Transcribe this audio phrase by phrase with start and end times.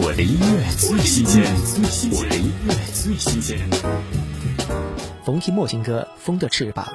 [0.00, 1.42] 我的音乐最新鲜，
[2.12, 3.58] 我的音乐最新鲜。
[5.24, 6.86] 冯提莫新歌《风的翅膀》，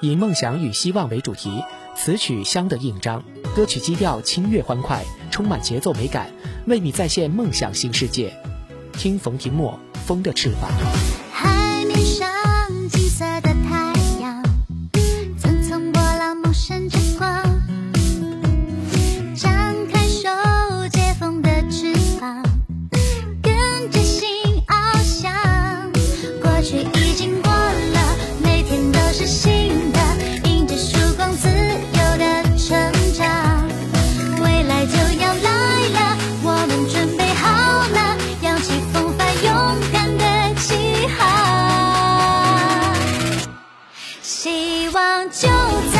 [0.00, 1.62] 以梦想与希望为主题，
[1.94, 3.22] 词曲香的印章，
[3.54, 6.32] 歌曲基调轻悦欢快，充满节奏美感，
[6.66, 8.36] 为你再现梦想新世界。
[8.92, 10.68] 听冯提莫《风的翅膀》。
[26.68, 27.98] 去已经过了，
[28.42, 29.98] 每天都是新的，
[30.44, 33.66] 迎着曙光自由的成长。
[34.42, 35.48] 未来就要来
[35.94, 37.48] 了，我们准备好
[37.88, 39.50] 了，扬起风帆，勇
[39.90, 41.24] 敢的起航。
[44.20, 45.48] 希望就
[45.90, 45.97] 在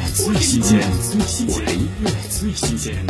[0.00, 0.80] 乐最新鲜，
[1.48, 3.04] 我的音乐最新鲜。